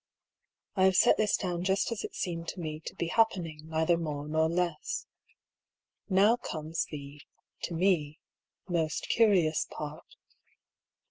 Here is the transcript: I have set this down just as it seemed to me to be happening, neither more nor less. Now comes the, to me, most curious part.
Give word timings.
I 0.75 0.85
have 0.85 0.95
set 0.95 1.17
this 1.17 1.37
down 1.37 1.63
just 1.63 1.91
as 1.91 2.03
it 2.03 2.15
seemed 2.15 2.47
to 2.47 2.59
me 2.59 2.79
to 2.87 2.95
be 2.95 3.09
happening, 3.09 3.69
neither 3.69 3.97
more 3.99 4.27
nor 4.27 4.49
less. 4.49 5.05
Now 6.09 6.37
comes 6.37 6.85
the, 6.89 7.21
to 7.65 7.75
me, 7.75 8.17
most 8.67 9.09
curious 9.09 9.67
part. 9.69 10.15